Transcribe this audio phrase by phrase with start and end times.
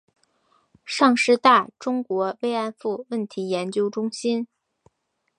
[0.83, 4.47] 上师大中国慰安妇问题研究中心